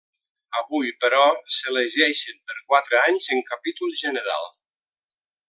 Avui, 0.59 0.87
però, 1.03 1.25
s'elegeixen 1.57 2.39
per 2.49 2.57
quatre 2.73 2.99
anys 3.03 3.29
en 3.37 3.45
capítol 3.51 3.95
general. 4.05 4.51